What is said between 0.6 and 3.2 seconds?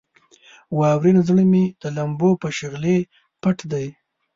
واورین زړه مې د لمبو په شغلې